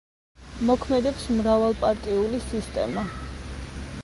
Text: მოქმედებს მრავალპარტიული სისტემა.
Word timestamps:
მოქმედებს 0.69 1.27
მრავალპარტიული 1.41 2.43
სისტემა. 2.49 3.05